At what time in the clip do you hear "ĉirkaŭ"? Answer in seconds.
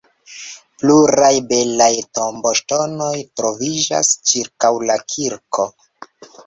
4.35-4.75